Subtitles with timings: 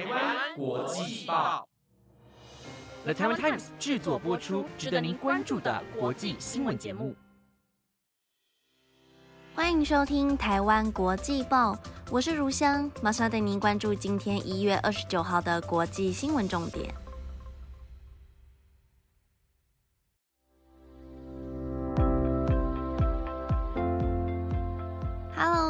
[0.00, 1.68] 台湾国际报
[3.04, 7.14] ，The Taiwan Times 制作播出，值得您关注的国际新闻节目。
[9.54, 11.74] 欢迎收听《台湾国际报》，
[12.10, 16.94] 我是如香，马上带您关注今天一月二十九号的国际新闻重点。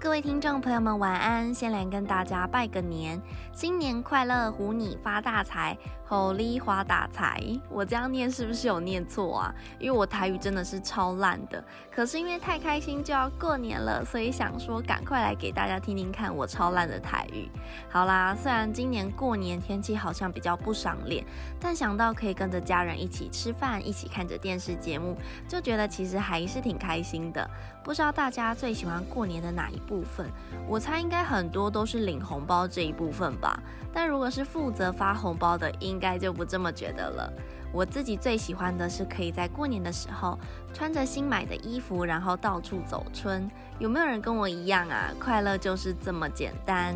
[0.00, 1.52] 各位听众朋友们，晚安！
[1.54, 3.20] 先来跟大家拜个年，
[3.52, 5.76] 新年快乐，虎你发大财，
[6.12, 7.42] 吼利花大财。
[7.70, 9.54] 我这样念是不是有念错啊？
[9.78, 11.64] 因为我台语真的是超烂的。
[11.90, 17.48] 可是因为太开心就要过年了，所以想说赶快来给大家听听看我超烂的台语。
[17.88, 21.24] 好啦，虽然今年过年天气好像比较不赏脸，
[21.58, 25.16] 但想到可以跟着家人一起吃饭，一起看着电视节目，
[25.48, 27.48] 就觉得其实还是挺开心的。
[27.82, 30.30] 不知道大家最喜欢过年的哪一部分？
[30.68, 33.58] 我猜应该很多都是领红包这一部分吧。
[33.94, 37.32] 但如果是负责发红包的，应该就不这么觉得了。
[37.72, 40.38] 我自己最喜欢的是可以在过年的时候
[40.74, 43.48] 穿着新买的衣服，然后到处走春。
[43.78, 45.10] 有没有人跟我一样啊？
[45.18, 46.94] 快乐就是这么简单。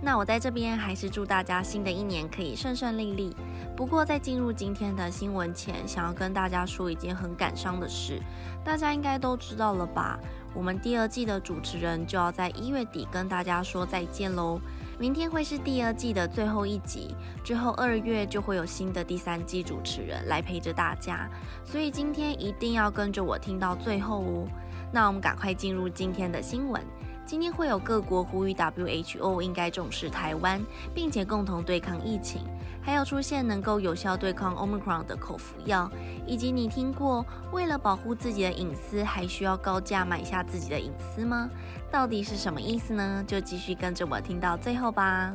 [0.00, 3.34] 那我在这边还是祝大家新的一年可以顺顺利利。
[3.76, 8.20] 不过在进入今天的新闻前，想要跟大家说一件很感伤的事，
[8.64, 10.18] 大家应该都知道了吧？
[10.54, 14.60] 我们第二季的主持人就要在一月底跟大家说再见喽。
[14.96, 21.28] 明天会是第二季的最后一集，之后二月就会有新的第三季主持人来陪着大家，
[21.64, 24.46] 所以今天一定要跟着我听到最后哦。
[24.92, 26.80] 那我们赶快进入今天的新闻。
[27.26, 30.62] 今天会有各国呼吁 WHO 应该重视台湾，
[30.94, 32.42] 并且共同对抗疫情，
[32.84, 35.90] 还有出现能够有效对抗 Omicron 的口服药，
[36.26, 41.48] 以及你听过为了保护自己的隐私，还需要高价买下自己的隐私吗？
[41.90, 43.24] 到底是什么意思呢？
[43.26, 45.34] 就继续跟着我听到最后吧。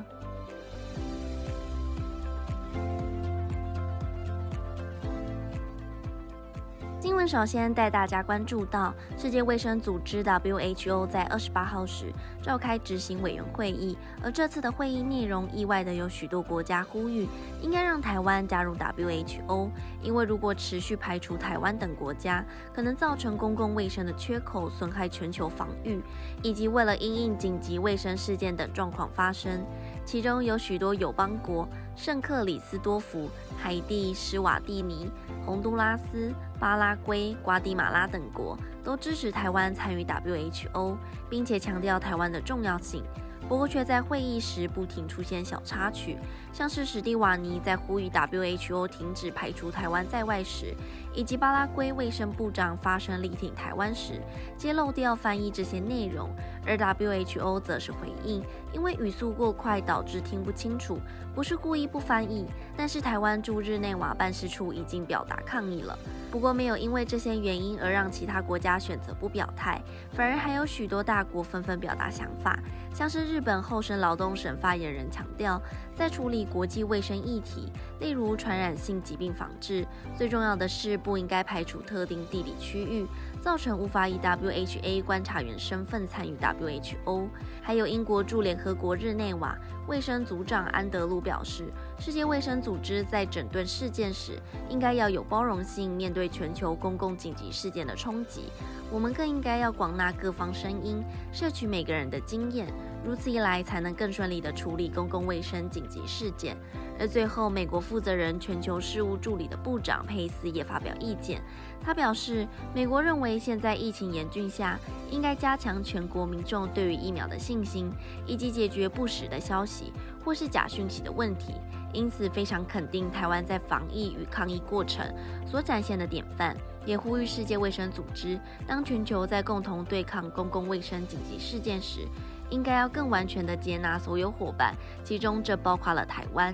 [7.09, 17.27] 新闻首先带大家关注到，世界卫生组织 WHO 在二十八号时召开执行委员会议，而这次的会议内容意外的有许多国家呼吁，
[17.63, 19.71] 应该让台湾加入 WHO，
[20.03, 25.99] 因为如果持续排除台湾等国家，可能造成公共卫生的缺口，损害全球防御，
[26.43, 29.65] 以及为了因应紧急卫生事件等状况发生。
[30.05, 33.27] 其中有许多友邦国，圣克里斯多福、
[33.57, 35.09] 海地、施瓦蒂尼、
[35.43, 40.97] 洪都拉斯、巴拉圭、瓜地马拉等国，都支持台湾参与 WHO，
[41.29, 43.03] 并且强调台湾的重要性。
[43.47, 46.17] 不过却在会议时不停出现小插曲，
[46.53, 50.75] 像是史蒂瓦尼在呼吁 WHO 停止排除台湾在外时，
[51.15, 54.21] 以及巴拉圭卫生部长发声力挺台湾时，
[54.55, 56.29] 揭露掉翻译这些内容，
[56.63, 60.99] 而 WHO 则是回应，因为语速过快导致听不清楚，
[61.33, 62.45] 不是故意不翻译，
[62.77, 65.97] 但是台湾驻日内瓦办事处已经表达抗议了。
[66.31, 69.81] 不过没有因为这些原因而让其他国家选择不表态，
[70.13, 72.59] 反而还有许多大国纷纷表达想法，
[72.93, 75.61] 像是日本厚生劳动省发言人强调，
[75.95, 83.07] 在处理国际卫生议题，例如传染性疾病防治，最重要的是不应该排除特定地理区域。
[83.41, 87.29] 造成无法以 WHA 观察员身份参与 WHO。
[87.61, 89.57] 还有英国驻联合国日内瓦
[89.87, 94.39] 卫生组长安德鲁表示，世界卫生组织在整顿事件时，
[94.69, 98.45] 应该要有包容性，面对全球公共紧急事件的冲击。
[98.89, 102.67] 我们更应该要广纳各方声音，摄取每个人的经验，
[103.05, 106.55] 如此一来才能更顺利地处理公共卫生紧急事件。
[106.99, 111.41] 而最后，美国负责人全球事务助理的部长佩斯也发表意见。
[111.81, 112.45] 他表示，
[112.75, 114.77] 美国认为现在疫情严峻下，
[115.09, 117.89] 应该加强全国民众对于疫苗的信心，
[118.25, 119.93] 以及解决不实的消息
[120.23, 121.53] 或是假讯息的问题。
[121.93, 125.03] 因此，非常肯定台湾在防疫与抗疫过程
[125.47, 126.55] 所展现的典范，
[126.85, 132.01] 也呼吁世界卫生组织，当全球在共同对抗公共卫生紧急事件时，
[132.49, 136.53] 应该要更完全的接纳所有伙伴，其中这包括了台湾。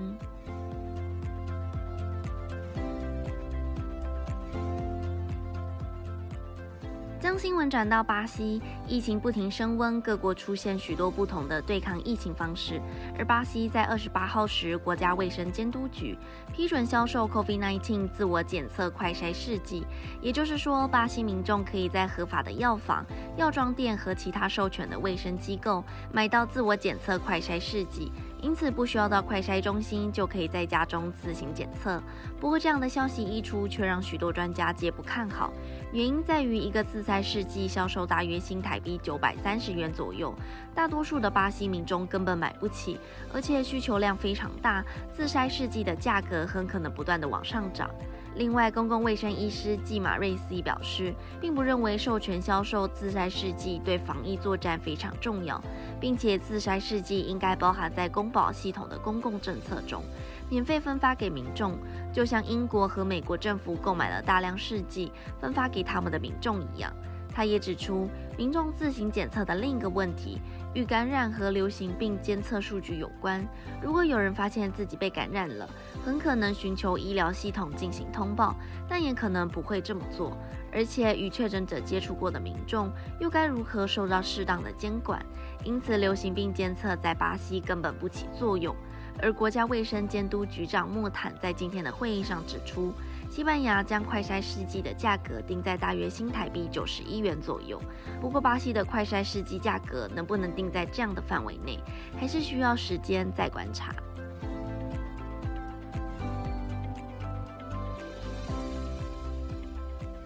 [7.37, 12.81] 新闻转到巴西，疫情不停升温，各国出现许多不同的对抗疫情方式。
[13.17, 16.17] 而巴西在二十八号时，国家卫生监督局
[16.53, 19.85] 批准销售 COVID-19 自我检测快筛试剂，
[20.21, 23.05] 也就是说，巴西民众可以在合法的药房、
[23.37, 28.11] 药妆店和其他授权的卫生机构买到自我检测快筛试剂。
[28.45, 31.99] 因此不需要到快筛中心就可以在家中自行检测。
[32.39, 35.51] 不过，这样的消息一出，却让许多专家皆不看好。
[35.91, 40.31] 原因在于一个自筛试剂销售大约新台币九百三十元左右，
[40.75, 42.99] 大多数的巴西民众根本买不起，
[43.33, 47.89] 而且需求量非常大，自筛试剂的价格很可能不断的往上涨。
[48.35, 55.61] 另外，公共卫生医师季马瑞斯表示，并不认为授权销售自筛试剂对防疫作战非常重要，
[56.01, 60.03] 并且自筛试剂应该包含在公保系统的公共政策中，
[60.49, 61.77] 免费分发给民众，
[62.11, 66.93] 就像英国和美国政府购买了大量试剂分发给他们的民众一样。
[67.35, 70.39] 他也指出，民众自行检测的另一个问题
[70.73, 73.45] 与感染和流行病监测数据有关。
[73.83, 75.69] 如果有人发现自己被感染了，
[76.05, 78.55] 很可能寻求医疗系统进行通报，
[78.87, 80.37] 但也可能不会这么做。
[80.71, 82.89] 而且，与确诊者接触过的民众
[83.19, 85.21] 又该如何受到适当的监管？
[85.65, 88.73] 因此，流行病监测在巴西根本不起作用。
[89.21, 92.93] 而国家卫生监督局长莫坦在今天的会议上指出。
[93.29, 97.81] 西班牙将快筛试剂的价格定在大约新台币九十一元左右。
[98.21, 101.77] 不过，巴西的快筛试剂价格能不能定在这样的范围内，
[102.17, 103.93] 还是需要时间再观察。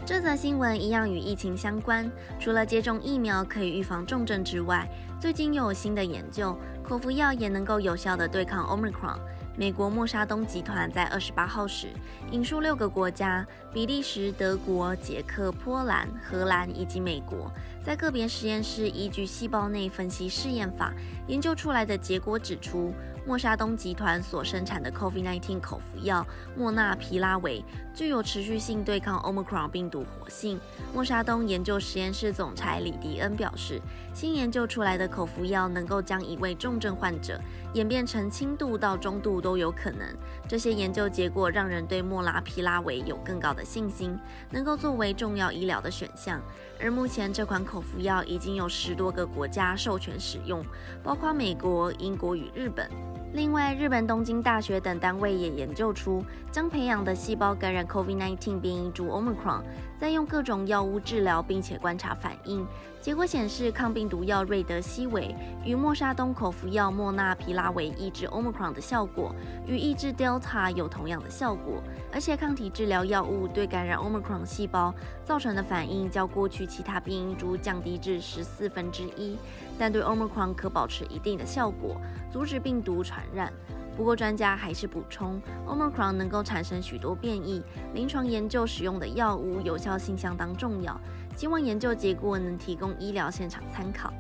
[0.06, 4.88] 这则新闻一样与疫情相关，除了接种疫苗可以预防重症之外，
[5.20, 9.20] 最近又有新的研究，口服药也能够有效的对抗 Omicron。
[9.60, 11.88] 美国默沙东集团在二十八号时
[12.32, 17.52] 引述六个国家——比利时、德国、捷克、波兰、荷兰以及美国，
[17.84, 20.94] 在个别实验室依据细胞内分析试验法
[21.28, 22.94] 研究出来的结果指出。
[23.26, 26.26] 默沙东集团所生产的 COVID-19 口服药
[26.56, 27.64] 莫纳皮拉韦
[27.94, 30.60] 具有持续性对抗 Omicron 病毒活性。
[30.94, 33.80] 默沙东研究实验室总裁李迪恩表示，
[34.14, 37.40] 新研究出来的口服药能够将一位重症患者
[37.74, 40.08] 演变成轻度到中度都有可能。
[40.50, 44.18] 这些研究结果让人对莫拉皮拉韦有更高的信心，
[44.50, 46.42] 能够作为重要医疗的选项。
[46.82, 50.66] 而目前这款口服药已经有十多个国家授权使用，
[51.04, 52.90] 包括美国、英国与日本。
[53.32, 59.62] 另外，日本东京大学等单位也研究出，将培养的细胞感染 COVID-19 变异株 Omicron，
[60.00, 62.66] 再用各种药物治疗，并且观察反应。
[63.00, 65.34] 结果显示，抗病毒药瑞德西韦
[65.64, 69.34] 与莫沙东口服药莫纳皮拉韦抑制 Omicron 的效果，
[69.68, 71.84] 与抑制 Delta 有同样的效果。
[72.12, 74.94] 而且，抗体治疗药物对感染 Omicron 细胞
[75.24, 79.38] 造成的反应，较过去其他变异株降低至十四分之一。
[79.80, 82.00] 但对 Omicron 可保持一定的效果，
[82.30, 83.52] 阻止病毒传染。
[83.96, 87.62] 不过，专家还是补充，Omicron 能够产生许多变异，
[87.94, 91.00] 临床研究使用的药物有效性相当重要。
[91.36, 94.14] 希望研究结果能提供医疗现场参考。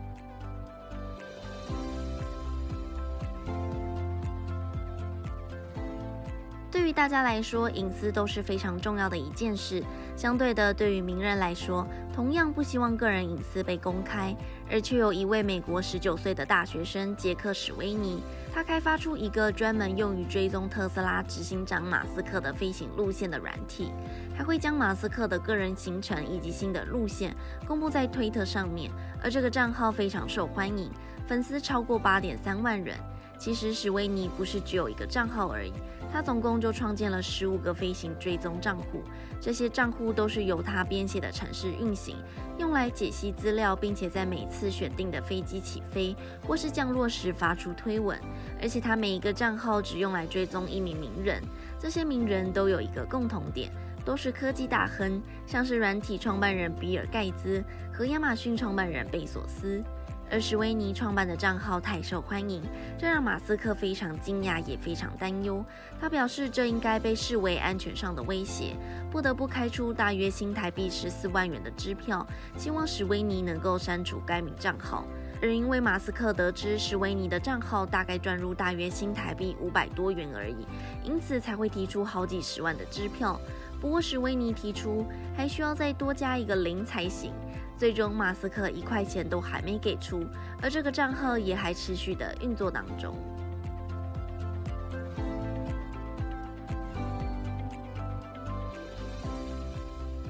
[6.89, 9.83] 对大家来说，隐私都是非常重要的一件事。
[10.15, 14.36] 相对的，对于名人来说，同样不希望个人隐私被公开。
[14.71, 23.92] 而却有一位美国十九岁的大学生杰克史威尼，他开发出一个专门用于追踪特斯拉执行长马斯克的飞行路线的软体，
[24.35, 27.35] 还会将马斯克的个人行程以及新的路线
[27.68, 28.92] 公布在推特上面。
[29.21, 30.89] 而这个账号非常受欢迎，
[31.27, 32.97] 粉丝超过八点三万人。
[33.38, 35.71] 其实史威尼不是只有一个账号而已。
[36.11, 39.03] 他总共就创建了十五个飞行追踪账户，
[39.39, 42.15] 这些账户都是由他编写的程式运行，
[42.57, 46.15] 用来解析资料，并且在每次选定的飞机起飞
[46.45, 48.19] 或是降落时发出推文。
[48.61, 51.41] 而且他每一个账号只用来追踪一名名人，
[51.80, 53.71] 这些名人都有一个共同点，
[54.04, 57.63] 都是科技大亨，像是软体创办人比尔盖茨
[57.94, 59.83] 和亚马逊创办人贝索斯。
[60.31, 62.62] 而史威尼创办的账号太受欢迎，
[62.98, 65.66] 这让马斯克非常惊讶，也非常担忧。
[66.00, 68.76] 他表示，这应该被视为安全上的威胁，
[69.09, 75.04] 不得不开出大约新台币十四万元的支票，希望史威尼能够删除该名账号。
[75.42, 80.68] 而因为马斯克得知史威尼的账号大概赚入大约新台币五百多元而已，
[81.04, 83.40] 因此才会提出好几十万的支票。
[83.81, 85.06] 不过史威尼提出，
[85.36, 87.31] 还需要再多加一个零才行。
[87.80, 90.26] 最终，马斯克一块钱都还没给出，
[90.62, 93.16] 而这个账号也还持续的运作当中。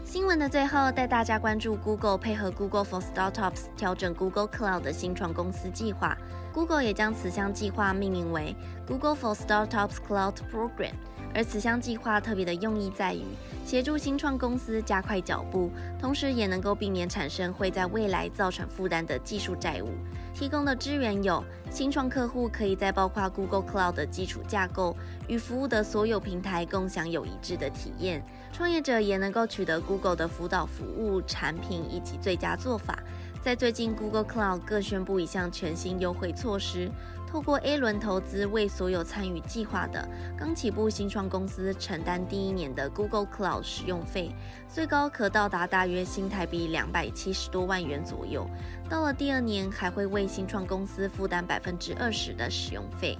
[0.06, 6.16] 新闻的最后，带大家关注 Google 配合 Google for Startups 调整 Google Cloud 的新创公司计划。
[6.54, 10.94] Google 也将此项计划命名为 Google for Startups Cloud Program。
[11.34, 13.24] 而此项计划特别的用意在于
[13.66, 19.90] 协助新创公司加快脚步，同时也能够避免产生会在未来造成负担的技术债务。
[20.34, 24.96] 提供的资源有：新创客户可以在包括 Google Cloud 的基础架构
[25.28, 28.22] 与服务的所有平台共享有一致的体验；
[28.52, 32.98] 创业者也能够取得 Google 的辅导服务、产品以及最佳做法。
[33.42, 36.90] 在最近，Google Cloud 各宣布一项全新优惠措施。
[37.32, 44.32] 透过 A 轮投资，为所有参与计划的刚起步新创公司承担第一年的 Google Cloud 使用费，
[44.68, 48.50] 最高可到达大约新台币两百七十多万元左右。
[48.90, 53.16] 到了第二年，还会为新创公司负担百分之二十的使用费。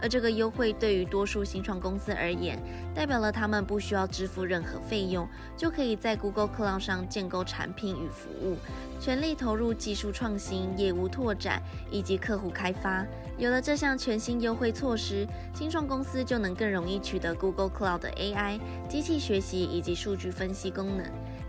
[0.00, 2.58] 而这个优惠对于多数新创公司而言，
[2.94, 8.56] 代表了他们不需要支付任何费用，就可以在 Google Cloud 上建构产品与服务，
[9.00, 13.04] 全力投入技术创新、业务拓展以及客户开发。
[13.36, 21.04] 有了这项全新优惠措施，新创公司就能更容易取得 Google Cloud 的 AI、机器学习以及数据分析功能。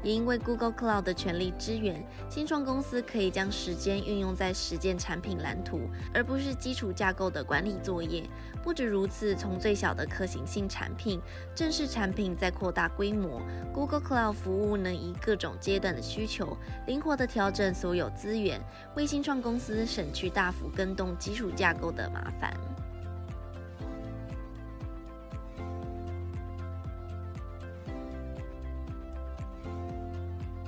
[0.05, 8.23] 也因为 Google Cloud 的全力支援，新创公司可以将时间运用在实践产品蓝图，而不是基础架构的管理作业。
[8.63, 11.19] 不止如此，从最小的可行性产品、
[11.55, 13.41] 正式产品再扩大规模
[13.73, 18.61] ，Google Cloud 服务能以各种阶段的需求，灵活地调整所有资源，
[18.95, 22.55] 为新创公司省去大幅更动基础架构的麻烦。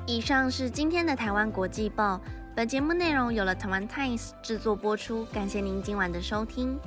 [0.10, 2.18] 以上是今天的台湾国际报。
[2.56, 6.80] 本节目内容有了台湾 Times 制作播出，感谢您今晚的收听。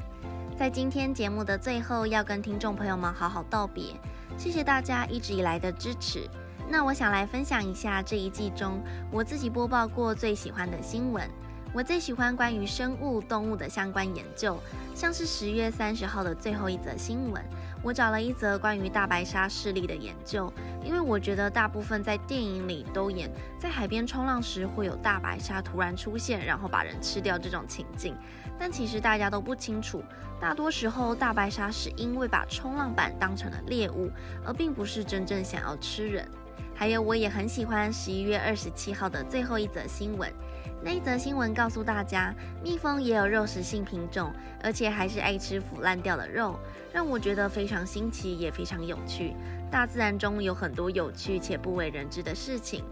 [0.59, 3.93] 在今天节目的最后，要跟听众朋友们好好道别，
[4.39, 6.27] 谢谢大家一直以来的支持。
[6.67, 8.81] 那我想来分享一下这一季中
[9.13, 11.29] 我自己播报过最喜欢的新闻。
[11.73, 14.59] 我最喜欢关于生物、动物的相关研究，
[14.93, 17.41] 像是十月三十号的最后一则新闻。
[17.81, 20.53] 我找了一则关于大白鲨视力的研究，
[20.85, 28.17] 因为我觉得大部分在电影里都演在海边冲浪时会有大白鲨突然出现，然后把人吃掉这种情境，
[28.59, 30.03] 但其实大家都不清楚，
[30.41, 34.11] 大多时候大白鲨是因为把冲浪板当成了猎物，
[34.45, 36.29] 而并不是真正想要吃人。
[36.75, 40.33] 还有，我也很喜欢十一月二十七号的最后一则新闻。
[40.83, 44.33] 那一则新闻告诉大家，蜜蜂也有肉食性品种，
[44.63, 46.59] 而且还是爱吃腐烂掉的肉，
[46.93, 49.35] 让我觉得非常新奇，也非常有趣。
[49.71, 52.83] 大自然中有很多有趣且不为人知的事情。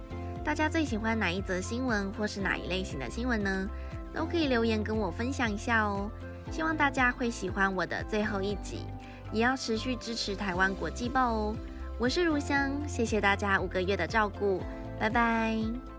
[0.45, 3.69] 大家最喜欢哪一则新闻，或是哪一类型的新闻呢？
[4.15, 6.11] 都可以留言跟我分享一下哦。
[6.51, 8.87] 希望大家会喜欢我的最后一集，
[9.33, 11.57] 也要持续支持台湾国际报哦。
[11.99, 14.63] 我是如香，谢谢大家五个月的照顾，
[14.99, 15.98] 拜拜。